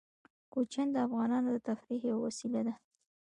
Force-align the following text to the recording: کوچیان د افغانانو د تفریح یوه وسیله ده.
کوچیان 0.53 0.87
د 0.91 0.95
افغانانو 1.07 1.49
د 1.51 1.57
تفریح 1.67 2.01
یوه 2.09 2.21
وسیله 2.27 2.61
ده. 2.67 2.73